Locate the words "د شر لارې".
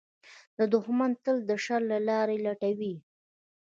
1.49-2.37